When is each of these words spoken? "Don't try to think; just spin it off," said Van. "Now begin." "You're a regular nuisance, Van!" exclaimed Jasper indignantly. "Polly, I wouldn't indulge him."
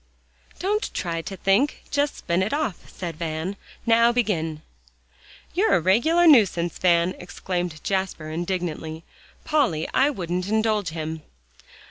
"Don't 0.57 0.91
try 0.95 1.21
to 1.21 1.37
think; 1.37 1.83
just 1.91 2.15
spin 2.17 2.41
it 2.41 2.53
off," 2.53 2.89
said 2.89 3.17
Van. 3.17 3.55
"Now 3.85 4.11
begin." 4.11 4.63
"You're 5.53 5.75
a 5.75 5.79
regular 5.79 6.25
nuisance, 6.25 6.79
Van!" 6.79 7.13
exclaimed 7.19 7.83
Jasper 7.83 8.27
indignantly. 8.31 9.03
"Polly, 9.45 9.87
I 9.93 10.09
wouldn't 10.09 10.47
indulge 10.47 10.89
him." 10.89 11.21